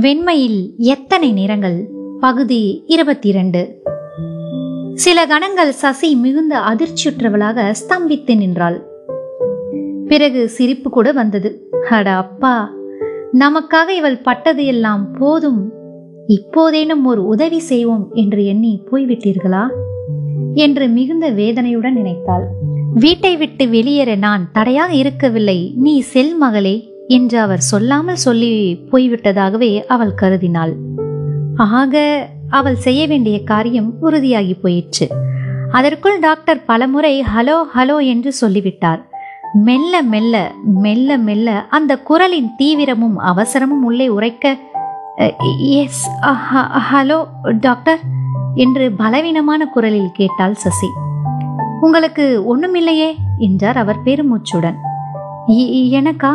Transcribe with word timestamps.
வெண்மையில் 0.00 0.76
எத்தனை 0.76 1.32
நிறங்கள்? 1.32 1.90
பகுதி 2.20 2.82
இருபத்தி 2.86 3.28
இரண்டு 3.28 3.82
சில 4.94 5.26
கணங்கள் 5.26 5.72
சசி 5.72 6.14
மிகுந்த 6.14 6.58
அதிர்ச்சியுற்றவளாக 6.58 7.74
ஸ்தம்பித்து 7.88 8.36
நின்றாள். 8.36 8.86
பிறகு 10.06 10.48
சிரிப்பு 10.48 10.90
கூட 10.90 11.12
வந்தது. 11.12 11.68
அட 11.90 12.10
அப்பா 12.10 12.70
நமக்காக 13.32 13.88
இவள் 13.88 14.18
பட்டது 14.18 14.64
எல்லாம் 14.64 15.12
போதும். 15.12 15.72
இப்போதேனும் 16.26 17.04
ஒரு 17.04 17.24
உதவி 17.24 17.58
செய்வோம் 17.58 18.10
என்று 18.12 18.46
எண்ணி 18.46 18.82
போய்விட்டீர்களா? 18.92 19.68
என்று 20.54 20.88
மிகுந்த 20.88 21.30
வேதனையுடன் 21.30 21.94
நினைத்தாள். 21.94 22.48
வீட்டை 22.94 23.36
விட்டு 23.36 23.68
வெளியேற 23.68 24.14
நான் 24.14 24.48
தடையாக 24.52 24.92
இருக்கவில்லை. 24.92 25.72
நீ 25.76 26.00
செல் 26.00 26.36
மகளே. 26.36 26.90
என்று 27.12 27.40
அவர் 27.40 27.60
சொல்லாமல் 27.60 28.22
சொல்லி 28.26 28.78
போய்விட்டதாகவே 28.92 29.84
அவள் 29.84 30.14
கருதினாள். 30.22 30.72
ஆக 31.56 32.26
அவள் 32.48 32.76
செய்ய 32.76 33.06
வேண்டிய 33.06 33.42
காரியம் 33.42 33.94
உறுதியாகி 34.02 34.54
போயிற்று. 34.62 35.08
அதற்குள் 35.72 36.18
டாக்டர் 36.18 36.64
பலமுறை 36.64 37.24
ஹலோ 37.36 37.56
ஹலோ 37.74 38.06
என்று 38.06 38.32
சொல்லிவிட்டார். 38.32 39.08
மெல்ல 39.52 40.02
மெல்ல 40.02 40.52
மெல்ல 40.64 41.18
மெல்ல 41.18 41.66
அந்த 41.70 41.98
குரலின் 41.98 42.50
தீவிரமும் 42.58 43.16
அவசரமும் 43.18 43.82
உள்ளே 43.82 44.08
உரைக்க 44.08 44.56
எஸ் 45.70 46.10
ஹலோ 46.92 47.24
டாக்டர் 47.60 47.98
என்று 48.54 48.92
பலவீனமான 48.92 49.66
குரலில் 49.66 50.10
கேட்டாள் 50.12 50.54
சசி. 50.54 50.86
உங்களுக்கு 51.80 52.24
ஒண்ணுமில்லையே 52.46 53.14
என்றார் 53.38 53.76
அவர் 53.76 54.02
பெருமூச்சுடன். 54.04 54.76
"இ- 55.48 55.88
எனக்கா? 55.90 56.32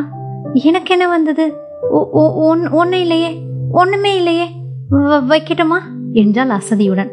எனக்கு 0.53 0.91
என்ன 0.91 1.07
வந்தது? 1.07 1.53
ஒ- 1.91 2.09
ஒ- 2.11 2.53
ஒன்- 2.53 2.93
இல்லையே. 2.93 3.41
ஒன்றுமே 3.71 4.15
இல்லையே. 4.15 4.45
வைக்கட்டுமா? 4.91 5.79
என்றாள் 6.11 6.49
அசதியுடன். 6.49 7.09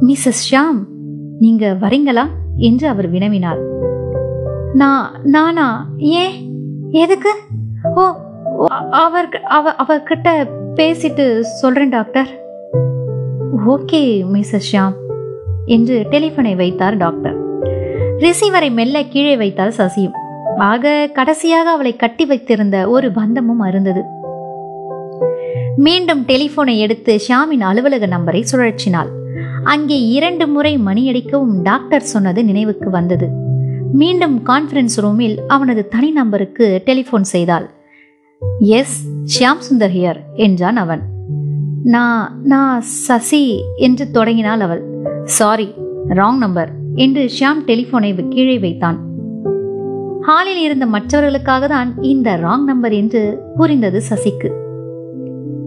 மிஸ்ஸஸ் 0.00 0.50
ஷாம் 0.50 0.84
நீங்க 1.38 1.76
வரீங்களா? 1.80 2.26
என்று 2.56 2.88
அவர் 2.88 3.12
வினவினார். 3.12 3.68
நான் 4.74 5.10
நானா? 5.22 5.88
ஏன் 5.96 6.54
எதுக்கு? 6.90 7.34
ஓ 7.94 8.12
ஓ, 8.56 8.64
அவர் 8.90 9.42
அவ 9.42 9.72
அவர்கிட்ட 9.72 10.46
பேசிட்டு 10.74 11.40
சொல்றேன் 11.40 11.88
டாக்டர். 11.88 12.26
ஓகே 13.68 14.24
மிஸ்ஸஸ் 14.32 14.72
ஷாம் 14.72 14.92
என்று 15.64 16.06
டெலிஃபோனை 16.10 16.56
வைத்தார் 16.56 16.96
டாக்டர். 16.96 17.62
ரிசீவரை 18.18 18.72
மெல்ல 18.72 19.04
கீழே 19.04 19.36
வைத்தார் 19.36 19.74
சசியும். 19.76 20.19
ஆக 20.58 21.10
கடைசியாக 21.12 21.70
அவளை 21.70 21.96
கட்டி 21.96 22.24
வைத்திருந்த 22.24 22.88
ஒரு 22.88 23.12
பந்தமும் 23.12 23.60
அருந்தது. 23.60 24.02
மீண்டும் 25.76 26.24
டெலிபோனை 26.26 26.78
எடுத்து 26.78 27.20
ஷாமின் 27.28 27.60
அலுவலக 27.60 28.06
நம்பரை 28.06 28.44
சுழற்சினாள் 28.52 29.18
அங்கே 29.64 30.08
இரண்டு 30.08 30.48
முறை 30.48 30.78
மணியடிக்கவும் 30.78 31.62
டாக்டர் 31.62 32.02
சொன்னது 32.02 32.44
நினைவுக்கு 32.44 32.90
வந்தது. 32.90 33.28
மீண்டும் 33.92 34.42
கான்ஃபரன்ஸ் 34.46 35.00
ரூமில் 35.00 35.38
அவனது 35.46 35.88
தனி 35.88 36.10
நம்பருக்கு 36.10 36.82
டெலிஃபோன் 36.86 37.20
செய்தாள். 37.20 37.70
எஸ் 38.58 39.06
ஷியாம் 39.24 39.62
சுந்தர் 39.70 39.94
ஹியர் 39.94 40.18
என்றான் 40.34 40.76
அவன். 40.76 41.02
நான் 41.84 42.40
நான் 42.42 42.80
சசி 42.80 43.62
என்று 43.76 44.10
தொடங்கினாள் 44.10 44.60
அவள். 44.60 44.82
சாரி 45.24 45.74
ராங் 46.08 46.36
நம்பர் 46.36 46.70
என்று 46.94 47.30
ஷியாம் 47.40 47.62
டெலிஃபோனை 47.66 48.28
கீழே 48.28 48.58
வைத்தான். 48.58 49.09
ஹாலில் 50.22 50.60
இருந்த 50.60 50.86
மற்றவர்களுக்காக 50.86 51.66
தான் 51.66 51.90
இந்த 52.02 52.36
ராங் 52.36 52.64
நம்பர் 52.64 52.92
என்று 52.92 53.44
புரிந்தது 53.56 54.02
சசிக்கு. 54.10 54.48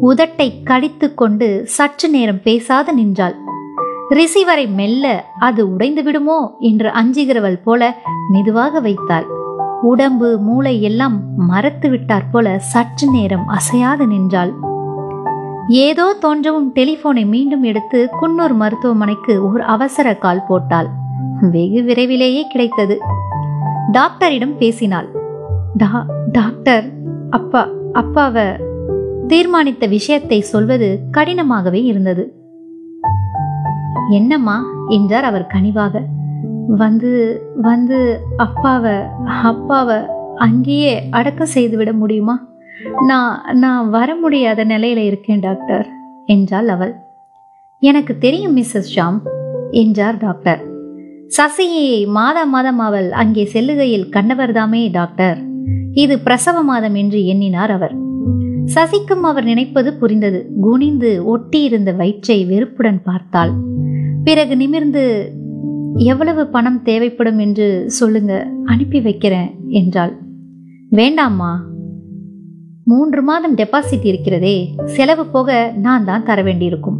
உதட்டை 0.02 0.64
கடித்து 0.64 1.14
கொண்டு 1.14 1.48
சற்று 1.66 2.10
நேரம் 2.10 2.42
பேசாத 2.44 2.92
நின்றாள். 2.92 3.36
ரிசீவரை 4.10 4.66
மெல்ல 4.76 5.06
அது 5.40 5.74
உடைந்து 5.74 6.04
விடுமோ 6.04 6.58
என்று 6.60 6.90
அஞ்சுகிறவள் 6.90 7.60
போல 7.64 7.82
மெதுவாக 8.30 8.80
வைத்தாள். 8.80 9.28
உடம்பு 9.82 10.38
மூளை 10.38 10.82
எல்லாம் 10.82 11.22
மறத்து 11.38 11.90
விட்டாற் 11.90 12.30
போல 12.32 12.60
சற்று 12.60 13.12
நேரம் 13.12 13.48
அசையாது 13.48 14.08
நின்றாள். 14.08 14.54
ஏதோ 15.68 16.06
தோன்றவும் 16.22 16.70
டெலிபோனை 16.76 17.26
மீண்டும் 17.26 17.64
எடுத்து 17.64 18.10
குன்னூர் 18.22 18.56
மருத்துவமனைக்கு 18.56 19.52
ஒரு 19.52 19.64
அவசர 19.64 20.16
கால் 20.16 20.46
போட்டாள். 20.48 20.90
வெகு 21.52 21.84
விரைவிலேயே 21.84 22.44
கிடைத்தது. 22.48 22.96
டாக்டரிடம் 23.92 24.58
பேசினாள். 24.58 25.10
"டா- 25.78 26.06
டாக்டர் 26.32 26.92
அப்பா 27.30 27.70
அப்பாவை 27.94 28.44
தீர்மானித்த 29.28 29.90
விஷயத்தை 29.90 30.42
சொல்வது 30.42 31.00
கடினமாகவே 31.18 31.84
இருந்தது. 31.84 32.34
என்னம்மா? 34.10 34.66
என்றார் 34.88 35.24
அவர் 35.24 35.48
கனிவாக. 35.54 36.02
வந்து 36.68 37.42
வந்து 37.56 38.22
அப்பாவை 38.38 38.96
அப்பாவை 39.26 39.96
அங்கேயே 40.36 41.08
அடக்கம் 41.10 41.48
செய்துவிட 41.48 41.94
முடியுமா? 41.94 42.48
நான் 43.06 43.58
நான் 43.58 43.90
வர 43.90 44.16
முடியாத 44.16 44.66
நிலையில 44.66 44.98
இருக்கேன் 44.98 45.40
டாக்டர் 45.40 45.88
என்றாள் 46.26 46.68
அவள். 46.68 46.96
எனக்கு 47.80 48.18
தெரியும் 48.18 48.58
மிஸ்ஸஸ் 48.58 48.90
ஷாம் 48.96 49.20
என்றார் 49.72 50.18
டாக்டர். 50.18 50.73
சசியை 51.30 52.08
மாதம் 52.08 52.50
மாதம் 52.50 52.80
அவள் 52.80 53.12
அங்கே 53.12 53.46
செல்லுகையில் 53.46 54.10
கண்டவர்தாமே 54.10 54.92
டாக்டர். 54.92 55.38
இது 55.94 56.20
பிரசவ 56.20 56.64
மாதம் 56.64 56.96
என்று 56.96 57.26
எண்ணினார் 57.26 57.72
அவர். 57.72 57.96
சசிக்கும் 58.66 59.24
அவர் 59.24 59.44
நினைப்பது 59.44 59.94
புரிந்தது. 59.94 60.50
குனிந்து 60.62 61.26
ஒட்டியிருந்த 61.26 61.96
வயிற்றை 61.96 62.46
வெறுப்புடன் 62.46 63.02
பார்த்தாள். 63.02 63.54
பிறகு 64.24 64.58
நிமிர்ந்து 64.58 65.34
எவ்வளவு 65.98 66.48
பணம் 66.48 66.82
தேவைப்படும் 66.82 67.40
என்று 67.40 67.84
சொல்லுங்க 67.88 68.48
அனுப்பி 68.66 69.02
வைக்கிறேன் 69.02 69.52
என்றாள். 69.68 70.14
வேண்டாம்மா. 70.92 71.52
மூன்று 72.86 73.24
மாதம் 73.24 73.56
டெபாசிட் 73.56 74.06
இருக்கிறதே 74.06 74.76
செலவு 74.86 75.26
போக 75.26 75.74
நான் 75.76 76.06
தான் 76.06 76.24
தர 76.24 76.42
வேண்டியிருக்கும் 76.42 77.00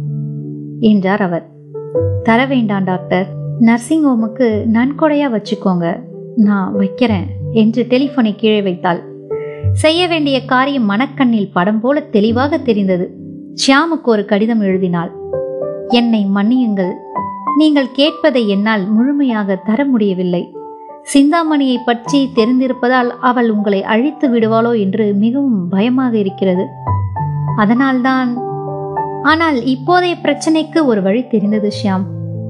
என்றார் 0.80 1.22
அவர். 1.22 1.50
தர 2.22 2.46
வேண்டாம் 2.46 2.84
டாக்டர். 2.84 3.42
நர்சிங் 3.60 4.04
ஹோமுக்கு 4.04 4.64
நன்கொடையாக 4.72 5.36
வச்சுக்கோங்க. 5.36 6.02
நான் 6.36 6.72
வைக்கிறேன் 6.72 7.26
என்று 7.52 7.86
டெலிஃபோனை 7.88 8.36
கீழே 8.36 8.62
வைத்தாள். 8.62 9.00
செய்ய 9.72 10.06
வேண்டிய 10.06 10.44
காரியம் 10.44 10.90
மனக்கண்ணில் 10.90 11.52
படம் 11.52 11.80
போல 11.80 12.00
தெளிவாக 12.00 12.58
தெரிந்தது. 12.58 13.14
ஷியாமுக்கு 13.54 14.04
ஒரு 14.04 14.24
கடிதம் 14.24 14.60
எழுதினாள். 14.60 15.12
என்னை 15.88 16.26
மன்னியுங்கள். 16.34 16.92
நீங்கள் 17.58 17.94
கேட்பதை 17.96 18.46
என்னால் 18.46 18.86
முழுமையாக 18.86 19.56
தர 19.56 19.84
முடியவில்லை. 19.84 20.54
சிந்தாமணியை 21.02 21.78
பற்றி 21.78 22.30
தெரிந்திருப்பதால் 22.34 23.10
அவள் 23.20 23.50
உங்களை 23.50 23.82
அழித்து 23.82 24.28
விடுவாளோ 24.28 24.80
என்று 24.80 25.14
மிகவும் 25.14 25.68
பயமாக 25.68 26.18
இருக்கிறது. 26.18 26.66
அதனால்தான் 27.56 28.36
ஆனால் 29.22 29.54
இப்போதைய 29.54 30.14
பிரச்சனைக்கு 30.22 30.84
ஒரு 30.84 31.02
வழி 31.02 31.26
தெரிந்தது 31.26 31.72
ஷியாம். 31.82 32.04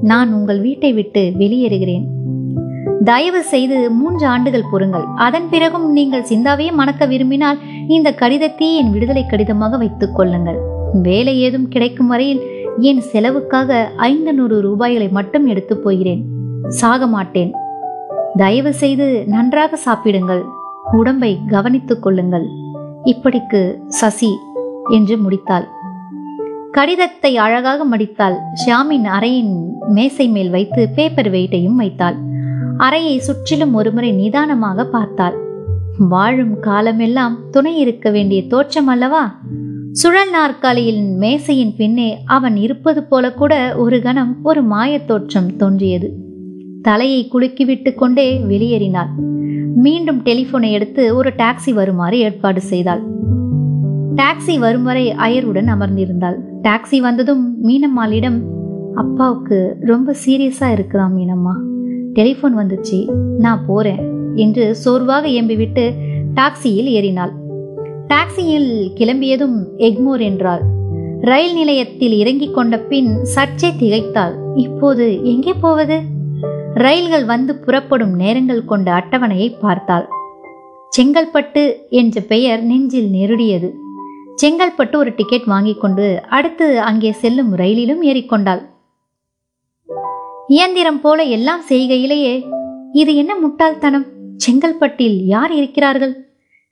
நான் 0.09 0.33
உங்கள் 0.33 0.61
வீட்டை 0.61 0.93
விட்டு 0.93 1.21
வெளியேறுகிறேன். 1.39 2.05
தயவு 3.03 3.43
செய்து 3.43 3.91
மூன்று 3.91 4.25
ஆண்டுகள் 4.25 4.69
பொறுங்கள். 4.71 5.05
அதன் 5.15 5.47
பிறகும் 5.49 5.91
நீங்கள் 5.91 6.25
சிந்தாவையே 6.29 6.71
மணக்க 6.71 7.05
விரும்பினால் 7.05 7.57
இந்த 7.87 8.13
கடிதத்தை 8.13 8.75
என் 8.75 8.91
விடுதலை 8.91 9.25
கடிதமாக 9.25 9.77
வைத்துக் 9.77 10.15
கொள்ளுங்கள். 10.15 10.59
வேலை 11.01 11.39
ஏதும் 11.39 11.67
கிடைக்கும் 11.67 12.07
வரையில் 12.07 12.41
என் 12.79 13.01
செலவுக்காக 13.01 13.89
ஐந்து 13.97 14.33
நூறு 14.33 14.61
ரூபாய்களை 14.61 15.09
மட்டும் 15.09 15.45
எடுத்து 15.45 15.77
போகிறேன். 15.77 16.23
சாக 16.67 17.07
மாட்டேன். 17.07 17.51
தயவு 18.37 18.73
செய்து 18.73 19.23
நன்றாக 19.27 19.75
சாப்பிடுங்கள். 19.75 20.43
உடம்பை 20.91 21.39
கவனித்துக் 21.47 22.01
கொள்ளுங்கள். 22.01 22.47
இப்படிக்கு 23.05 23.61
சசி 23.87 24.31
என்று 24.89 25.17
முடித்தாள். 25.17 25.67
கடிதத்தை 26.75 27.37
அழகாக 27.37 27.85
மடித்தாள். 27.85 28.35
ஷியாமின் 28.65 29.05
அறையின் 29.05 29.53
மேசை 29.89 30.27
மேல் 30.27 30.49
வைத்து 30.49 30.89
பேப்பர் 30.95 31.31
வெயிட்டையும் 31.31 31.75
வைத்தாள். 31.75 32.15
அறையை 32.77 33.19
சுற்றிலும் 33.19 33.73
ஒருமுறை 33.73 34.11
நிதானமாக 34.11 34.85
பார்த்தாள். 34.85 35.37
வாழும் 35.97 36.59
காலமெல்லாம் 36.59 37.37
துணை 37.51 37.77
இருக்க 37.77 38.09
வேண்டிய 38.09 38.47
தோற்றம் 38.47 38.87
அல்லவா? 38.87 39.39
சுழல் 39.91 40.29
நாற்காலியின் 40.29 41.17
மேசையின் 41.17 41.73
பின்னே 41.77 42.21
அவன் 42.25 42.57
இருப்பது 42.57 43.03
போல 43.03 43.33
கூட 43.33 43.75
ஒரு 43.77 44.01
கணம் 44.01 44.37
ஒரு 44.43 44.63
மாயத் 44.63 45.05
தோற்றம் 45.05 45.55
தோன்றியது. 45.55 46.13
தலையை 46.81 47.29
குலுக்கிவிட்டு 47.33 47.93
கொண்டே 47.93 48.39
வெளியேறினாள். 48.49 49.09
மீண்டும் 49.75 50.23
டெலிபோனை 50.23 50.71
எடுத்து 50.71 51.15
ஒரு 51.15 51.31
டாக்ஸி 51.37 51.73
வருமாறு 51.73 52.19
ஏற்பாடு 52.19 52.61
செய்தாள். 52.61 53.03
டாக்ஸி 54.15 54.59
வரும் 54.59 54.83
வரை 54.83 55.11
அயருடன் 55.11 55.69
அமர்ந்திருந்தாள். 55.75 56.35
டாக்ஸி 56.61 56.99
வந்ததும் 56.99 57.67
மீனம்மாளிடம் 57.67 58.41
அப்பாவுக்கு 58.95 59.77
ரொம்ப 59.81 60.15
சீரியஸாக 60.25 60.75
இருக்குதாம் 60.75 61.15
மீனம்மா. 61.17 61.55
டெலிஃபோன் 62.13 62.55
வந்துச்சு. 62.57 63.11
நான் 63.37 63.63
போகிறேன் 63.67 64.33
என்று 64.35 64.75
சோர்வாக 64.75 65.27
எம்பிவிட்டு 65.27 65.93
டாக்ஸியில் 66.33 66.85
ஏறினாள். 66.85 67.33
டாக்ஸியில் 68.07 68.91
கிளம்பியதும் 68.95 69.57
எக்மோர் 69.77 70.19
என்றாள். 70.19 70.61
ரயில் 71.21 71.53
நிலையத்தில் 71.53 72.11
இறங்கிக் 72.11 72.53
கொண்ட 72.53 72.77
பின் 72.79 73.23
சற்றே 73.23 73.69
திகைத்தாள். 73.79 74.35
இப்போது 74.55 75.23
எங்கே 75.23 75.53
போவது? 75.53 76.01
ரயில்கள் 76.73 77.25
வந்து 77.25 77.55
புறப்படும் 77.55 78.15
நேரங்கள் 78.15 78.65
கொண்ட 78.65 78.91
அட்டவணையை 78.93 79.53
பார்த்தாள். 79.59 80.07
செங்கல்பட்டு 80.97 81.71
என்ற 81.89 82.21
பெயர் 82.21 82.61
நெஞ்சில் 82.61 83.09
நெருடியது. 83.09 83.83
செங்கல்பட்டு 84.41 84.95
ஒரு 84.95 85.11
டிக்கெட் 85.15 85.45
வாங்கி 85.45 85.73
கொண்டு 85.73 86.05
அடுத்து 86.29 86.81
அங்கே 86.81 87.11
செல்லும் 87.11 87.51
ரயிலிலும் 87.57 88.01
ஏறிக்கொண்டாள். 88.01 88.61
இயந்திரம் 90.47 91.01
போல 91.01 91.23
எல்லாம் 91.35 91.61
செய்கையிலேயே 91.69 92.33
இது 92.91 93.15
என்ன 93.15 93.33
முட்டாள்தனம்? 93.35 94.05
செங்கல்பட்டில் 94.45 95.17
யார் 95.25 95.51
இருக்கிறார்கள்? 95.51 96.13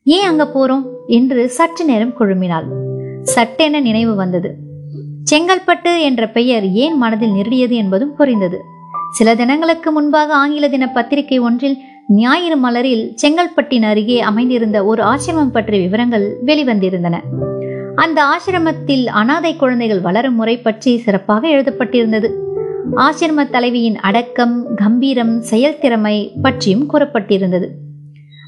ஏன் 0.04 0.26
அங்க 0.26 0.44
போறோம்? 0.56 0.84
என்று 1.08 1.50
சற்று 1.50 1.86
நேரம் 1.86 2.14
குழுமினாள் 2.20 2.68
சட்டென 3.22 3.80
நினைவு 3.80 4.16
வந்தது. 4.16 4.50
செங்கல்பட்டு 5.32 5.92
என்ற 6.02 6.24
பெயர் 6.28 6.66
ஏன் 6.72 6.98
மனதில் 6.98 7.32
நிறுடியது 7.32 7.76
என்பதும் 7.76 8.16
புரிந்தது. 8.16 8.60
சில 9.12 9.36
தினங்களுக்கு 9.36 9.92
முன்பாக 9.92 10.36
ஆங்கில 10.36 10.70
தின 10.70 10.86
பத்திரிகை 10.90 11.40
ஒன்றில் 11.40 11.78
ஞாயிறு 12.10 12.58
மலரில் 12.58 13.04
செங்கல்பட்டின் 13.22 13.84
அருகே 13.84 14.22
அமைந்திருந்த 14.22 14.86
ஒரு 14.86 15.04
ஆசிரமம் 15.04 15.52
பற்றிய 15.52 15.82
விவரங்கள் 15.82 16.38
வெளிவந்திருந்தன. 16.46 17.22
அந்த 17.96 18.24
ஆசிரமத்தில் 18.24 19.06
அனாதை 19.08 19.56
குழந்தைகள் 19.56 20.02
வளரும் 20.02 20.36
முறை 20.36 20.58
பற்றி 20.58 20.98
சிறப்பாக 20.98 21.48
எழுதப்பட்டிருந்தது. 21.48 22.30
ஆசிரம 22.96 23.50
தலைவியின் 23.50 23.98
அடக்கம் 24.00 24.76
கம்பீரம் 24.76 25.42
செயல்திறமை 25.42 26.32
பற்றியும் 26.42 26.90
கூறப்பட்டிருந்தது. 26.92 27.68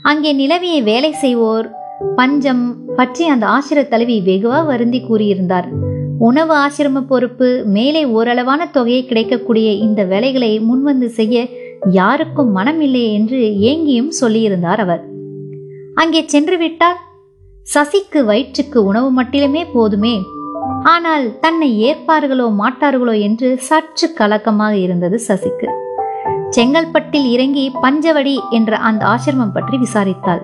அங்கே 0.01 0.33
நிலவிய 0.33 0.81
வேலை 0.81 1.13
செய்வோர் 1.13 1.69
பஞ்சம் 2.15 2.93
பற்றி 2.95 3.27
அந்த 3.27 3.45
ஆசிர 3.47 3.87
தலைவி 3.87 4.21
வெகுவா 4.25 4.65
வருந்தி 4.65 5.03
கூறியிருந்தார். 5.09 5.67
உணவு 6.19 6.53
ஆசிரம 6.55 7.01
பொறுப்பு 7.07 7.63
மேலே 7.65 8.05
ஓரளவான 8.05 8.69
தொகையை 8.71 9.05
கிடைக்கக்கூடிய 9.05 9.71
இந்த 9.71 10.03
வேலைகளை 10.03 10.59
முன்வந்து 10.59 11.05
செய்ய 11.05 11.47
யாருக்கும் 11.97 12.51
மனம் 12.51 12.79
இல்லையே 12.81 13.09
என்று 13.13 13.39
ஏங்கியும் 13.69 14.13
சொல்லியிருந்தார் 14.21 14.79
அவர். 14.79 15.03
அங்கே 15.93 16.21
சென்று 16.25 16.57
விட்டால் 16.57 17.01
சசிக்கு 17.67 18.19
வயிற்றுக்கு 18.25 18.79
உணவு 18.83 19.09
மட்டிலுமே 19.19 19.63
போதுமே. 19.73 20.15
ஆனால் 20.83 21.25
தன்னை 21.39 21.69
ஏற்பார்களோ 21.87 22.47
மாட்டார்களோ 22.61 23.13
என்று 23.27 23.49
சற்று 23.69 24.07
கலக்கமாக 24.13 24.73
இருந்தது 24.77 25.19
சசிக்கு. 25.27 25.67
செங்கல்பட்டில் 26.49 27.27
இறங்கி 27.31 27.63
பஞ்சவடி 27.83 28.35
என்ற 28.51 28.77
அந்த 28.89 29.05
ஆசிரமம் 29.05 29.55
பற்றி 29.55 29.77
விசாரித்தாள். 29.77 30.43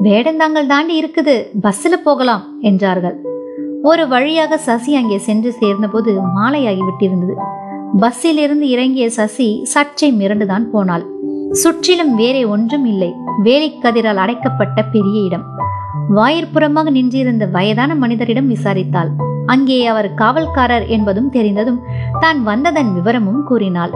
வேடந்தாங்கல் 0.00 0.70
தாண்டி 0.72 0.94
இருக்குது 1.00 1.34
பஸ்ஸில் 1.60 2.04
போகலாம் 2.04 2.44
என்றார்கள். 2.60 3.16
ஒரு 3.82 4.04
வழியாக 4.08 4.58
சசி 4.58 4.92
அங்கே 4.94 5.18
சென்று 5.18 5.50
சேர்ந்தபோது 5.60 6.12
மாலையாகி 6.36 6.82
விட்டிருந்தது. 6.88 7.36
பஸ்ஸிலிருந்து 7.96 8.68
இறங்கிய 8.68 9.10
சசி 9.10 9.60
சற்றை 9.64 10.12
மிரண்டுதான் 10.12 10.64
போனாள். 10.72 11.06
சுற்றிலும் 11.50 12.14
வேறே 12.14 12.44
ஒன்றும் 12.44 12.84
இல்லை. 12.84 13.12
வேலிக்கதிரால் 13.44 14.14
அடைக்கப்பட்ட 14.14 14.82
பெரிய 14.82 15.20
இடம். 15.20 15.42
வாயிற்புறமாக 16.14 16.90
நின்றிருந்த 16.90 17.46
வயதான 17.46 17.94
மனிதரிடம் 17.94 18.54
விசாரித்தாள். 18.54 19.08
அங்கே 19.46 19.86
அவர் 19.86 20.14
காவல்காரர் 20.14 20.86
என்பதும் 20.86 21.30
தெரிந்ததும் 21.30 21.80
தான் 22.20 22.42
வந்ததன் 22.42 22.94
விவரமும் 22.94 23.44
கூறினாள். 23.44 23.90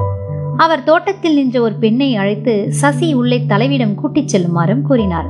அவர் 0.56 0.84
தோட்டத்தில் 0.84 1.34
நின்ற 1.34 1.60
ஒரு 1.60 1.74
பெண்ணை 1.74 2.16
அழைத்து 2.16 2.66
சசி 2.70 3.14
உள்ளே 3.14 3.44
தலைவிடம் 3.48 3.94
கூட்டிச் 3.94 4.36
செல்லுமாறும் 4.36 4.82
கூறினார். 4.82 5.26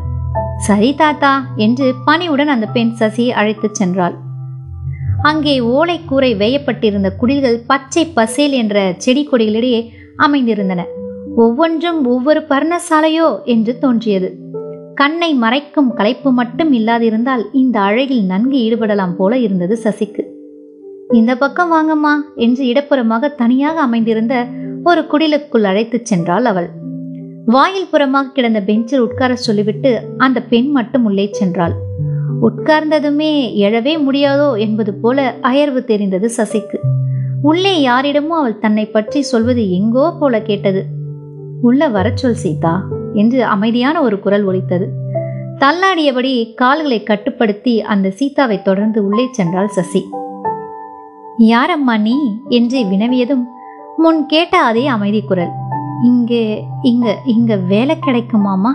சரி 0.58 0.94
தாத்தா 0.94 1.46
என்று 1.56 1.94
பணிவுடன் 2.04 2.48
அந்த 2.48 2.66
பெண் 2.66 2.92
சசியை 2.98 3.28
அழைத்துச் 3.28 3.82
சென்றாள். 3.82 4.14
அங்கே 5.20 5.60
ஓலைக்கூரை 5.60 6.36
வேயப்பட்டிருந்த 6.36 7.16
குடில்கள் 7.16 7.62
பச்சை 7.66 8.06
பசேல் 8.06 8.52
என்ற 8.52 8.94
செடி 8.96 9.28
கொடிகளிடையே 9.32 9.88
அமைந்திருந்தன. 10.18 10.84
ஒவ்வொன்றும் 11.36 12.06
ஒவ்வொரு 12.06 12.40
பர்ணசாலையோ 12.40 13.44
என்று 13.44 13.78
தோன்றியது. 13.78 14.36
கண்ணை 14.94 15.34
மறைக்கும் 15.34 15.94
களைப்பு 15.94 16.32
மட்டும் 16.32 16.72
இல்லாதிருந்தால் 16.72 17.42
இந்த 17.52 17.80
அழகில் 17.80 18.24
நன்கு 18.24 18.58
ஈடுபடலாம் 18.58 19.16
போல 19.16 19.38
இருந்தது 19.38 19.78
சசிக்கு. 19.84 20.22
இந்த 21.10 21.36
பக்கம் 21.36 21.72
வாங்கம்மா 21.72 22.16
என்று 22.34 22.64
இடப்புறமாக 22.64 23.34
தனியாக 23.34 23.80
அமைந்திருந்த 23.80 24.46
ஒரு 24.84 25.00
குடிலுக்குள் 25.00 25.64
அழைத்துச் 25.64 26.14
சென்றாள் 26.14 26.42
அவள். 26.42 26.68
வாயில் 27.44 27.88
புறமாக 27.92 28.32
கிடந்த 28.32 28.60
பெஞ்சில் 28.60 29.00
உட்கார 29.00 29.36
சொல்லிவிட்டு 29.36 30.00
அந்த 30.16 30.42
பெண் 30.42 30.70
மட்டும் 30.70 31.04
உள்ளே 31.04 31.30
சென்றாள். 31.40 31.72
உட்கார்ந்ததுமே 32.42 33.56
எழவே 33.56 33.94
முடியாதோ 34.06 34.58
என்பது 34.58 34.94
போல 34.94 35.34
அயர்வு 35.40 35.84
தெரிந்தது 35.84 36.30
சசிக்கு. 36.36 36.78
உள்ளே 37.42 37.80
யாரிடமும் 37.80 38.38
அவள் 38.38 38.58
தன்னை 38.58 38.86
பற்றி 38.86 39.22
சொல்வது 39.22 39.70
எங்கோ 39.70 40.16
போல 40.20 40.42
கேட்டது. 40.42 40.84
உள்ள 41.62 41.88
வரச்சொல் 41.88 42.40
சீதா 42.42 42.88
என்று 43.14 43.44
அமைதியான 43.44 44.02
ஒரு 44.02 44.20
குரல் 44.20 44.44
ஒலித்தது. 44.44 44.86
தள்ளாடியபடி 45.58 46.54
கால்களை 46.54 47.02
கட்டுப்படுத்தி 47.02 47.82
அந்த 47.82 48.10
சீதாவை 48.10 48.62
தொடர்ந்து 48.62 49.06
உள்ளே 49.06 49.28
சென்றாள் 49.38 49.66
சசி. 49.66 50.08
யாரம்மா 51.38 52.00
நீ? 52.00 52.16
என்று 52.48 52.82
வினவியதும் 52.82 53.44
முன் 53.96 54.26
கேட்ட 54.26 54.60
அதே 54.60 54.86
அமைதி 54.86 55.22
குரல். 55.22 55.52
இங்கே 56.02 56.64
இங்க 56.82 57.18
இங்க 57.26 57.56
வேலை 57.56 57.98
கிடைக்குமாமா 58.06 58.72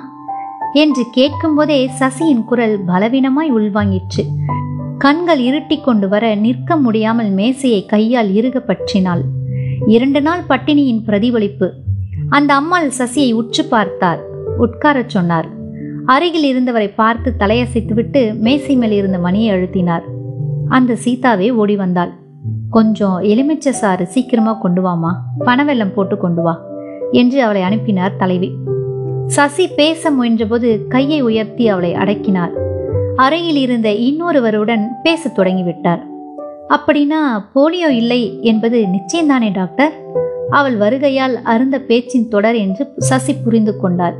என்று 0.73 1.03
கேட்கும்போதே 1.11 1.89
சசியின் 1.99 2.43
குரல் 2.45 2.85
பலவீனமாய் 2.87 3.53
உள்வாங்கிற்று. 3.53 4.23
கண்கள் 4.97 5.39
இருட்டி 5.39 5.81
கொண்டு 5.81 6.09
வர 6.09 6.35
நிற்க 6.35 6.75
முடியாமல் 6.75 7.29
மேசையை 7.29 7.85
கையால் 7.85 8.33
இறுக 8.33 8.63
பற்றினாள். 8.67 9.21
இரண்டு 9.87 10.21
நாள் 10.21 10.41
பட்டினியின் 10.49 11.03
பிரதிபலிப்பு. 11.03 11.73
அந்த 12.29 12.53
அம்மாள் 12.53 12.91
சசியை 12.97 13.33
உற்று 13.33 13.65
பார்த்தார். 13.65 14.19
உட்காரச் 14.59 15.09
சொன்னார். 15.09 15.47
அருகில் 16.05 16.43
இருந்தவரை 16.43 16.87
பார்த்து 16.87 17.33
தலையசைத்துவிட்டு 17.39 18.39
மேசை 18.39 18.75
மேல் 18.75 18.91
இருந்த 18.91 19.17
மணியை 19.17 19.55
அழுத்தினார். 19.55 20.01
அந்த 20.69 20.97
சீதாவே 21.05 21.51
ஓடி 21.51 21.75
வந்தாள். 21.75 22.11
கொஞ்சம் 22.69 23.19
எலுமிச்சை 23.21 23.71
சாறு 23.71 24.07
சீக்கிரமா 24.07 24.53
கொண்டு 24.53 24.81
வாமா 24.81 25.13
பனவெல்லம் 25.45 25.93
போட்டு 25.93 26.17
கொண்டு 26.17 26.41
வா 26.41 26.61
என்று 27.11 27.43
அவளை 27.43 27.61
அனுப்பினார் 27.61 28.15
தலைவி. 28.15 28.53
சசி 29.27 29.67
பேச 29.67 30.11
முயன்றபோது 30.11 30.87
கையை 30.87 31.21
உயர்த்தி 31.21 31.67
அவளை 31.67 31.93
அடக்கினார் 31.93 32.51
அறையில் 33.15 33.55
இருந்த 33.55 33.89
இன்னொருவருடன் 33.89 34.87
பேசத் 35.03 35.39
தொடங்கிவிட்டார். 35.39 36.01
அப்படின்னா 36.69 37.21
போலியோ 37.55 37.89
இல்லை 37.89 38.39
என்பது 38.41 38.85
நிச்சயம்தானே 38.85 39.53
டாக்டர்? 39.53 39.91
அவள் 40.49 40.77
வருகையால் 40.77 41.35
அருந்த 41.43 41.79
பேச்சின் 41.79 42.27
தொடர் 42.27 42.55
என்று 42.55 42.93
சசி 42.97 43.33
புரிந்து 43.33 43.79
கொண்டார் 43.79 44.15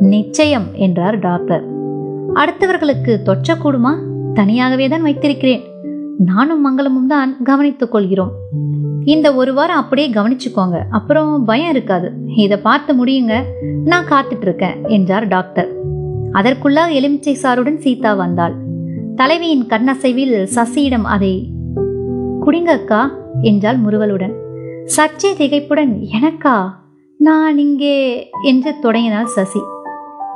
நிச்சயம் 0.00 0.66
என்றார் 0.72 1.18
டாக்டர். 1.18 1.64
அடுத்தவர்களுக்கு 2.34 3.16
தொற்றக்கூடுமா? 3.26 3.92
தனியாகவே 4.34 4.88
தான் 4.88 5.02
வைத்திருக்கிறேன். 5.02 5.62
நானும் 6.18 6.62
மங்களமும் 6.66 7.06
தான் 7.06 7.42
கவனித்துக் 7.42 7.90
கொள்கிறோம். 7.90 8.30
இந்த 9.04 9.34
ஒரு 9.34 9.54
வாரம் 9.54 9.76
அப்படியே 9.76 10.10
கவனிச்சுக்கோங்க. 10.10 10.82
அப்புறம் 10.90 11.44
பயம் 11.44 11.70
இருக்காது. 11.70 12.12
இதை 12.36 12.56
பார்த்து 12.56 13.04
முடியுங்க. 13.04 13.42
நான் 13.84 14.04
காத்துட்டு 14.04 14.40
இருக்கேன் 14.40 14.84
என்றார் 14.88 15.28
டாக்டர். 15.28 15.68
அதற்குள்ளாக 16.32 16.92
எலுமிச்சை 16.92 17.38
சாருடன் 17.42 17.76
சீதா 17.76 18.14
வந்தாள். 18.14 18.54
தலைவியின் 19.16 19.66
கண்ணசைவில் 19.66 20.48
சசியிடம் 20.54 21.02
அதை 21.02 21.52
குடிங்க 22.46 22.64
அக்கா 22.64 23.10
என்றாள் 23.40 23.76
முருகலுடன். 23.78 24.32
சர்ச்சை 24.96 25.32
திகைப்புடன் 25.38 26.08
எனக்கா? 26.20 26.70
நான் 27.18 27.58
இங்கே 27.58 28.28
என்று 28.42 28.74
தொடங்கினாள் 28.80 29.26
சசி. 29.26 29.60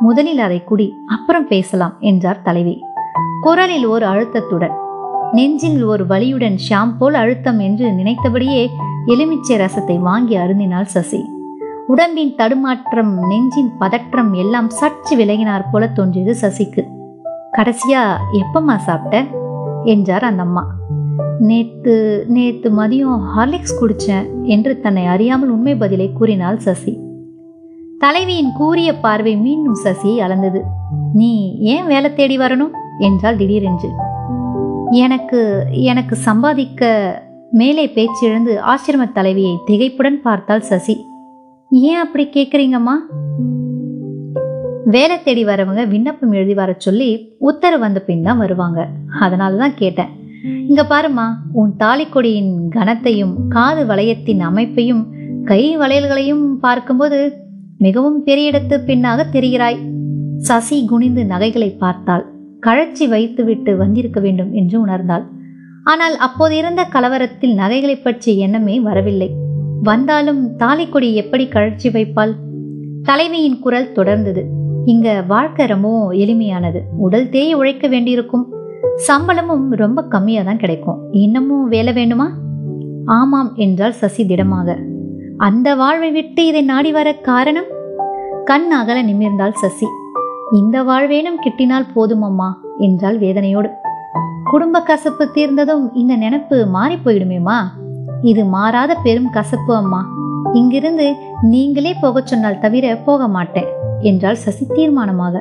முதலில் 0.00 0.38
அதை 0.38 0.64
குடி 0.64 0.92
அப்புறம் 1.06 1.48
பேசலாம் 1.48 1.96
என்றார் 2.00 2.42
தலைவி. 2.42 2.78
குரலில் 3.40 3.84
ஒரு 3.84 4.06
அழுத்தத்துடன். 4.06 4.84
நெஞ்சில் 5.32 5.84
ஒரு 5.84 6.06
வலியுடன் 6.06 6.58
ஷாம் 6.68 6.96
போல் 6.98 7.14
அழுத்தம் 7.14 7.58
என்று 7.58 7.92
நினைத்தபடியே 7.92 8.70
எலுமிச்சை 9.06 9.56
ரசத்தை 9.56 9.98
வாங்கி 9.98 10.36
அருந்தினாள் 10.36 10.82
சசி. 10.82 11.24
உடம்பின் 11.86 12.34
தடுமாற்றம் 12.34 13.18
நெஞ்சின் 13.18 13.72
பதற்றம் 13.78 14.32
எல்லாம் 14.32 14.70
சற்று 14.70 15.16
விலகினார் 15.16 15.64
போல 15.72 15.88
தோன்றியது 15.88 16.36
சசிக்கு. 16.40 16.86
கடைசியா 17.52 18.16
எப்பம்மா 18.32 18.76
சாப்பிட்ட? 18.76 19.24
என்றார் 19.84 20.24
அந்த 20.24 20.42
அம்மா. 20.42 20.66
நேத்து 21.38 22.24
நேத்து 22.28 22.70
மதியம் 22.70 23.20
ஹார்லிக்ஸ் 23.36 23.78
குடித்தேன் 23.80 24.42
என்று 24.42 24.80
தன்னை 24.80 25.06
அறியாமல் 25.06 25.48
உண்மை 25.48 25.74
பதிலை 25.74 26.12
கூறினாள் 26.12 26.58
சசி. 26.58 27.00
தலைவியின் 27.98 28.52
கூறிய 28.54 29.00
பார்வை 29.00 29.36
மீண்டும் 29.36 29.78
சசியை 29.84 30.16
அளந்தது. 30.16 30.62
நீ 31.12 31.58
ஏன் 31.58 31.86
வேலை 31.86 32.14
தேடி 32.14 32.38
வரணும்? 32.38 32.70
என்றால் 32.98 33.36
திடீரென்று. 33.36 33.88
எனக்கு 34.90 35.66
எனக்கு 35.70 36.16
சம்பாதிக்க 36.16 36.90
மேலே 37.50 37.86
பேச்சிழந்து 37.86 38.52
ஆசிரம 38.72 39.12
தலைவியை 39.12 39.58
திகைப்புடன் 39.66 40.20
பார்த்தாள் 40.22 40.60
சசி. 40.60 41.04
ஏன் 41.70 41.96
அப்படி 41.96 42.24
கேட்குறீங்கம்மா 42.24 42.94
வேலை 44.84 45.22
தேடி 45.22 45.44
வரவங்க 45.44 45.88
விண்ணப்பம் 45.88 46.32
எழுதி 46.32 46.54
வர 46.54 46.74
சொல்லி 46.78 47.36
உத்தரவு 47.38 47.80
வந்த 47.80 48.00
பின் 48.00 48.22
தான் 48.22 48.38
வருவாங்க. 48.38 48.88
அதனால 49.20 49.56
தான் 49.56 49.74
கேட்டேன். 49.74 50.08
இங்க 50.68 50.82
பாருமா 50.82 51.26
உன் 51.52 51.74
தாலிக்கொடியின் 51.78 52.68
கனத்தையும் 52.70 53.34
காது 53.48 53.86
வளையத்தின் 53.86 54.40
அமைப்பையும் 54.40 55.06
கை 55.44 55.76
வளையல்களையும் 55.78 56.58
பார்க்கும்போது 56.58 57.32
மிகவும் 57.78 58.22
பெரிய 58.22 58.50
இடத்து 58.50 58.78
பின்னாக 58.86 59.24
தெரிகிறாய். 59.32 59.78
சசி 60.38 60.84
குனிந்து 60.84 61.24
நகைகளை 61.24 61.70
பார்த்தாள். 61.70 62.35
கழச்சி 62.60 63.08
வைத்துவிட்டு 63.08 63.76
வந்திருக்க 63.76 64.20
வேண்டும் 64.20 64.52
என்று 64.52 64.86
உணர்ந்தாள். 64.86 65.24
ஆனால் 65.84 66.16
அப்போது 66.16 66.56
இருந்த 66.56 66.84
கலவரத்தில் 66.84 67.54
நகைகளை 67.54 67.96
பற்றிய 67.96 68.44
எண்ணமே 68.44 68.80
வரவில்லை. 68.80 69.34
வந்தாலும் 69.82 70.56
தாலிக்கொடி 70.56 71.14
எப்படி 71.14 71.48
கழற்சி 71.48 71.88
வைப்பாள்? 71.88 72.34
தலைவியின் 73.02 73.58
குரல் 73.58 73.92
தொடர்ந்தது. 73.92 74.42
இங்க 74.84 75.24
வாழ்க்கை 75.28 75.66
ரொம்பவும் 75.66 76.10
எளிமையானது. 76.10 76.80
உடல் 76.98 77.28
தேய 77.28 77.56
உழைக்க 77.56 77.88
வேண்டியிருக்கும். 77.88 78.54
சம்பளமும் 78.96 79.70
ரொம்ப 79.70 80.04
கம்மியாக 80.10 80.44
தான் 80.44 80.58
கிடைக்கும். 80.58 80.98
இன்னமும் 81.12 81.68
வேலை 81.68 81.92
வேண்டுமா? 81.92 82.32
ஆமாம் 83.04 83.54
என்றால் 83.54 83.92
சசி 83.92 84.26
திடமாக. 84.26 84.78
அந்த 85.36 85.74
வாழ்வை 85.74 86.10
விட்டு 86.10 86.46
இதை 86.46 86.62
நாடி 86.62 86.92
வர 86.92 87.14
காரணம்? 87.14 87.64
கண் 88.44 88.70
அகல 88.70 89.02
நிமிர்ந்தாள் 89.02 89.52
சசி. 89.52 89.86
இந்த 90.52 90.82
வாழ்வேனும் 90.82 91.40
கிட்டினால் 91.40 91.92
போதும் 91.94 92.22
அம்மா 92.22 92.60
என்றாள் 92.78 93.18
வேதனையோடு. 93.18 93.70
குடும்ப 94.44 94.80
கசப்பு 94.80 95.30
தீர்ந்ததும் 95.30 95.94
இந்த 95.94 96.16
நினைப்பு 96.16 96.66
மாறி 96.66 96.94
போயிடுமேமா 96.94 97.56
இது 98.22 98.44
மாறாத 98.44 98.96
பெரும் 99.02 99.30
கசப்பு 99.30 99.76
அம்மா. 99.76 100.06
இங்கிருந்து 100.52 101.14
நீங்களே 101.42 101.94
போகச் 102.00 102.26
சொன்னால் 102.26 102.58
தவிர 102.58 102.96
போக 102.96 103.28
மாட்டேன் 103.28 103.66
என்றாள் 104.00 104.34
சசி 104.34 104.66
தீர்மானமாக. 104.74 105.40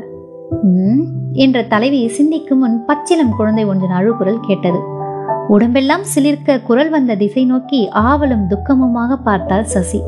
"ம்" 0.61 1.01
என்ற 1.33 1.63
தலைவி 1.63 2.07
சிந்திக்கும் 2.07 2.59
முன் 2.59 2.85
பச்சிலம் 2.87 3.35
குழந்தை 3.37 3.65
ஒன்றின் 3.65 3.91
அழுகுரல் 3.91 4.39
கேட்டது. 4.41 4.79
உடம்பெல்லாம் 5.47 6.01
சிலிர்க்க 6.15 6.61
குரல் 6.61 6.89
வந்த 6.89 7.15
திசை 7.15 7.45
நோக்கி 7.45 7.89
ஆவலும் 7.89 8.47
துக்கமுமாக 8.49 9.15
பார்த்தாள் 9.23 9.63
சசி. 9.63 10.01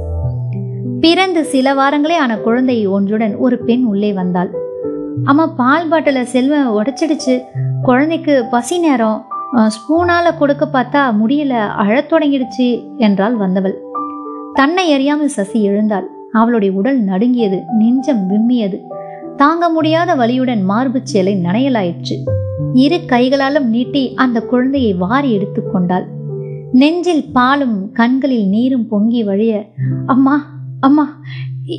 பிறந்து 1.00 1.44
சில 1.44 1.74
வாரங்களே 1.74 2.16
ஆன 2.16 2.38
குழந்தை 2.38 2.88
ஒன்றுடன் 2.88 3.36
ஒரு 3.36 3.58
பெண் 3.58 3.84
உள்ளே 3.84 4.14
வந்தாள். 4.14 4.66
அம்மா 5.24 5.48
பால் 5.48 5.90
பாட்டில 5.90 6.22
செல்வம் 6.22 6.84
உடைச்சிடுச்சு. 6.84 7.42
குழந்தைக்கு 7.84 8.46
பசி 8.52 8.80
நேரம். 8.80 9.26
ஸ்பூனால 9.54 10.38
கொடுக்க 10.38 10.70
பார்த்தா 10.74 11.02
முடியல 11.22 11.54
அழத் 11.84 12.14
தொடங்கிடுச்சு 12.14 12.98
என்றாள் 12.98 13.36
வந்தவள். 13.36 13.82
தன்னை 14.54 14.94
அறியாமல் 14.94 15.28
சசி 15.28 15.64
எழுந்தாள். 15.64 16.08
அவளுடைய 16.32 16.74
உடல் 16.74 17.00
நடுங்கியது 17.00 17.64
நெஞ்சம் 17.78 18.24
விம்மியது. 18.30 18.80
தாங்க 19.36 19.70
முடியாத 19.70 20.16
வலியுடன் 20.16 20.64
மார்பு 20.64 21.00
சேலை 21.04 21.42
நனையலாயிற்று. 21.44 22.18
இரு 22.74 23.06
கைகளாலும் 23.06 23.70
நீட்டி 23.70 24.14
அந்த 24.16 24.42
குழந்தையை 24.42 24.94
வாரி 24.94 25.32
எடுத்துக்கொண்டாள் 25.32 26.06
நெஞ்சில் 26.72 27.32
பாலும் 27.32 27.92
கண்களில் 27.92 28.48
நீரும் 28.48 28.88
பொங்கி 28.88 29.24
வழிய 29.24 29.66
அம்மா 30.06 30.46
அம்மா 30.80 31.18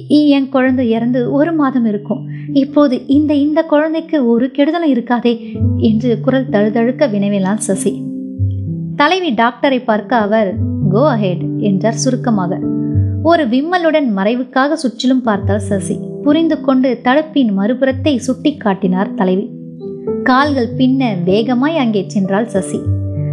என் 0.09 0.49
குழந்தை 0.49 0.91
இறந்து 0.91 1.33
ஒரு 1.33 1.53
மாதம் 1.53 1.85
இருக்கும். 1.85 2.29
இப்போது 2.53 3.07
இந்த 3.07 3.35
இந்த 3.35 3.63
குழந்தைக்கு 3.63 4.27
ஒரு 4.27 4.47
கெடுதலும் 4.47 4.93
இருக்காதே 4.93 5.55
என்று 5.77 6.21
குரல் 6.21 6.49
தழுதழுக்க 6.49 7.07
வினவினாள் 7.07 7.57
சசி. 7.57 8.03
தலைவி 8.97 9.31
டாக்டரை 9.31 9.85
பார்க்க 9.85 10.17
அவர் 10.17 10.55
கோ 10.91 11.09
அஹெட் 11.09 11.45
என்றார் 11.59 11.95
சுருக்கமாக. 11.95 12.59
ஒரு 13.23 13.45
விம்மலுடன் 13.45 14.09
மறைவுக்காக 14.17 14.73
சுற்றிலும் 14.73 15.23
பார்த்தாள் 15.23 15.59
சசி. 15.59 15.99
புரிந்து 16.23 16.61
கொண்டு 16.61 17.01
தடுப்பின் 17.05 17.53
மறுபுறத்தை 17.59 18.17
சுட்டி 18.17 18.57
காட்டினார் 18.57 19.15
தலைவி. 19.15 19.51
கால்கள் 20.23 20.75
பின்ன 20.77 21.25
வேகமாய் 21.25 21.77
அங்கே 21.77 22.07
சென்றாள் 22.15 22.45
சசி. 22.45 22.81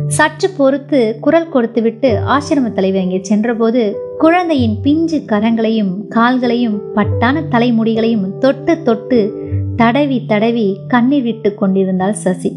சற்று 0.07 0.49
பொறுத்து 0.49 1.17
குரல் 1.21 1.49
கொடுத்துவிட்டு 1.49 2.21
ஆசிரம 2.25 2.73
தலைவர் 2.73 3.01
அங்கே 3.01 3.19
சென்றபோது 3.21 3.97
குழந்தையின் 4.17 4.79
பிஞ்சு 4.81 5.23
கரங்களையும் 5.25 6.07
கால்களையும் 6.09 6.81
பட்டான 6.95 7.43
தலைமுடிகளையும் 7.49 8.37
தொட்டு 8.37 8.81
தொட்டு 8.81 9.43
தடவி 9.75 10.25
தடவி 10.25 10.77
கண்ணீர் 10.87 11.23
விட்டு 11.23 11.53
கொண்டிருந்தாள் 11.53 12.13
சசி. 12.13 12.51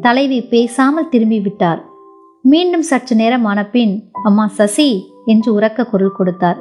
தலைவி 0.00 0.42
பேசாமல் 0.42 1.08
திரும்பி 1.08 1.40
விட்டார். 1.40 1.84
மீண்டும் 2.42 2.82
சற்று 2.82 3.16
நேரம் 3.16 3.44
ஆன 3.44 3.66
பின் 3.66 4.10
அம்மா 4.22 4.46
சசி 4.46 5.12
என்று 5.26 5.60
உறக்க 5.60 5.84
குரல் 5.84 6.16
கொடுத்தார். 6.16 6.58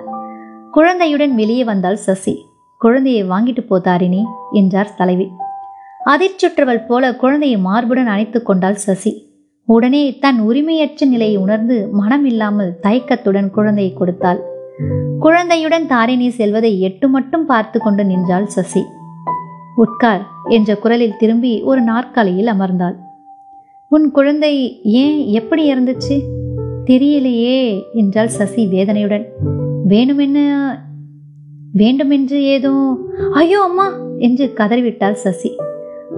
குழந்தையுடன் 0.72 1.36
வெளியே 1.36 1.64
வந்தாள் 1.64 1.96
சசி. 1.96 2.46
குழந்தையை 2.78 3.24
வாங்கிட்டு 3.24 3.64
போதாரினி 3.70 4.24
என்றார் 4.52 4.96
தலைவி. 4.96 5.32
அதிர்ச்சுற்றவள் 6.06 6.86
போல 6.88 7.16
குழந்தையை 7.16 7.60
மார்புடன் 7.60 8.06
அணைத்துக் 8.06 8.46
கொண்டாள் 8.46 8.76
சசி. 8.76 9.29
உடனே 9.70 10.18
தன் 10.20 10.40
உரிமையற்ற 10.40 11.06
நிலையை 11.06 11.38
உணர்ந்து 11.38 11.90
மனம் 11.92 12.26
இல்லாமல் 12.26 12.80
தயக்கத்துடன் 12.82 13.50
குழந்தையை 13.50 13.94
கொடுத்தாள். 13.94 14.40
குழந்தையுடன் 15.20 15.88
தாரிணி 15.88 16.30
செல்வதை 16.30 16.82
எட்டு 16.82 17.10
மட்டும் 17.10 17.46
பார்த்து 17.46 17.80
கொண்டு 17.80 18.06
நின்றாள் 18.06 18.46
சசி. 18.46 18.84
உட்கார் 19.76 20.24
என்ற 20.50 20.76
குரலில் 20.76 21.18
திரும்பி 21.18 21.62
ஒரு 21.62 21.82
நாற்காலியில் 21.82 22.48
அமர்ந்தாள். 22.48 22.96
உன் 23.88 24.12
குழந்தை 24.12 24.82
ஏன் 24.84 25.20
எப்படி 25.28 25.74
இறந்துச்சு? 25.74 26.18
தெரியலையே 26.86 27.86
என்றாள் 27.94 28.28
சசி 28.28 28.66
வேதனையுடன். 28.66 29.26
வேணுமென்ன 29.90 30.40
வேண்டுமென்று 31.74 32.44
ஏதோ 32.44 32.74
ஐயோ 33.34 33.62
அம்மா 33.62 33.88
என்று 34.18 34.54
கதறிவிட்டாள் 34.58 35.22
சசி. 35.26 35.52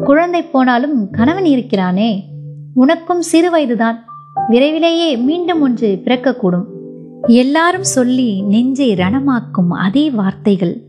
குழந்தை 0.04 0.42
போனாலும் 0.42 1.10
கணவன் 1.12 1.46
இருக்கிறானே. 1.46 2.12
உனக்கும் 2.74 3.22
சிறு 3.22 3.52
வயதுதான். 3.52 4.06
விரைவிலேயே 4.48 5.18
மீண்டும் 5.18 5.62
ஒன்று 5.62 6.02
பிறக்கக்கூடும். 6.06 6.64
எல்லாரும் 7.28 7.84
சொல்லி 7.84 8.42
நெஞ்சை 8.42 8.96
ரணமாக்கும் 8.96 9.70
அதே 9.70 10.10
வார்த்தைகள். 10.10 10.82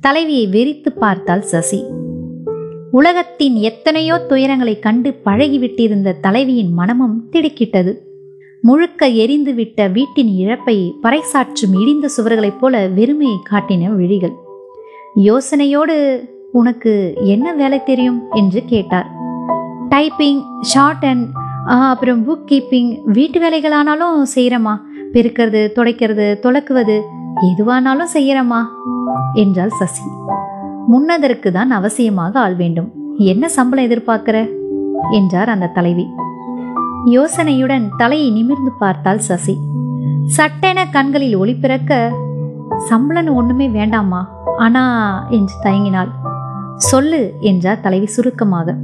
தலைவியை 0.00 0.48
வெறித்து 0.48 0.88
பார்த்தாள் 0.88 1.42
சசி. 1.42 1.84
உலகத்தின் 2.90 3.54
எத்தனையோ 3.54 4.26
துயரங்களை 4.28 4.78
கண்டு 4.78 5.20
பழகிவிட்டிருந்த 5.24 6.20
தலைவியின் 6.20 6.72
மனமும் 6.72 7.28
திடுக்கிட்டது. 7.32 7.98
முழுக்க 8.62 9.08
எரிந்துவிட்ட 9.08 9.92
வீட்டின் 9.92 10.28
இழப்பை 10.28 10.94
பறைசாற்றும் 11.02 11.74
இடிந்த 11.74 12.08
சுவர்களைப் 12.16 12.58
போல 12.58 12.88
வெறுமையை 12.88 13.36
காட்டின 13.50 13.94
விழிகள். 13.94 14.32
யோசனையோடு 15.16 16.28
உனக்கு 16.52 17.14
என்ன 17.24 17.54
வேலை 17.54 17.82
தெரியும்? 17.84 18.22
என்று 18.30 18.62
கேட்டார். 18.66 19.20
டைப்பிங் 19.92 20.40
ஷார்ட் 20.62 21.04
அண்ட் 21.04 21.26
அப்புறம் 21.88 22.20
புக் 22.28 22.46
கீப்பிங் 22.50 22.90
வீட்டு 23.04 23.38
வேலைகளானாலும் 23.40 24.18
செய்கிறம்மா 24.34 24.74
பெருக்கிறது 25.12 25.60
துடைக்கிறது 25.76 26.26
துலக்குவது 26.44 26.96
எதுவானாலும் 27.48 28.12
செய்கிறம்மா 28.14 28.60
என்றாள் 29.34 29.74
சசி. 29.78 30.04
முன்னதற்கு 30.92 31.48
தான் 31.52 31.70
அவசியமாக 31.72 32.34
ஆள் 32.34 32.54
வேண்டும். 32.54 32.88
என்ன 33.16 33.48
சம்பளம் 33.48 33.86
எதிர்பார்க்கிற? 33.88 34.36
என்றார் 35.10 35.48
அந்த 35.48 35.66
தலைவி. 35.66 36.06
யோசனையுடன் 37.10 37.86
தலையை 37.96 38.30
நிமிர்ந்து 38.30 38.72
பார்த்தாள் 38.78 39.18
சசி. 39.18 39.54
சட்டென 40.26 40.86
கண்களில் 40.86 41.36
ஒளி 41.36 41.54
பிறக்க 41.54 41.92
சம்பளம்னு 42.90 43.34
ஒண்ணுமே 43.34 43.68
வேண்டாமா 43.68 44.22
ஆனா 44.58 44.84
என்று 45.30 45.56
தயங்கினாள். 45.62 46.12
சொல்லு 46.76 47.22
என்றார் 47.40 47.80
தலைவி 47.80 48.06
சுருக்கமாக. 48.06 48.74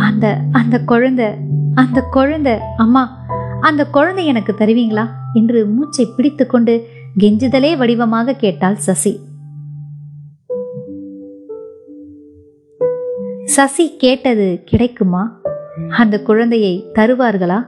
அந்த 0.00 0.40
அந்த 0.52 0.80
குழந்தை 0.80 1.26
அந்த 1.74 2.00
குழந்தை 2.00 2.58
அம்மா 2.76 3.18
அந்த 3.60 3.86
குழந்தை 3.86 4.26
எனக்கு 4.26 4.54
தருவீங்களா? 4.58 5.08
என்று 5.32 5.66
மூச்சை 5.66 6.06
பிடித்துக்கொண்டு 6.16 6.86
கெஞ்சுதலே 7.20 7.76
வடிவமாக 7.76 8.32
கேட்டாள் 8.32 8.76
சசி. 8.76 9.20
சசி 13.44 13.96
கேட்டது 13.96 14.62
கிடைக்குமா? 14.64 15.40
அந்த 15.88 16.22
குழந்தையை 16.22 16.84
தருவார்களா? 16.94 17.66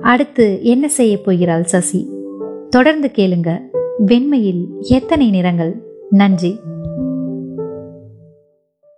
அடுத்து 0.00 0.62
என்ன 0.62 0.88
செய்ய 0.88 1.18
போகிறாள் 1.18 1.64
சசி? 1.64 2.10
தொடர்ந்து 2.70 3.10
கேளுங்க. 3.14 3.60
வெண்மையில் 4.06 4.66
எத்தனை 4.80 5.30
நிறங்கள்? 5.30 5.82
நன்றி. 6.10 6.60